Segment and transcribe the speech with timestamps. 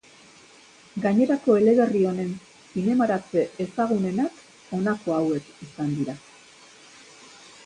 [1.03, 2.31] Gainerako eleberri honen
[2.77, 4.41] zinemaratze ezagunenak
[4.79, 6.19] honako hauek izan dira.